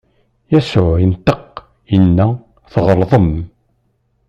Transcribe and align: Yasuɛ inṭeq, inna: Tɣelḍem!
Yasuɛ 0.51 0.93
inṭeq, 1.03 1.49
inna: 1.95 2.27
Tɣelḍem! 2.71 3.29